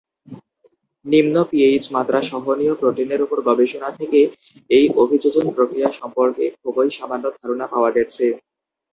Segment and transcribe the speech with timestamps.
[1.05, 4.19] নিম্ন পিএইচ মাত্রা সহনীয় প্রোটিনের ওপর গবেষণা থেকে
[4.69, 8.25] এই অভিযোজন প্রক্রিয়া সম্পর্কে খুবই সামান্য ধারণা পাওয়া গেছে।